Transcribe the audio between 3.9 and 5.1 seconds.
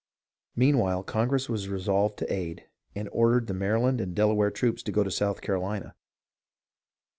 and Delaware troops to go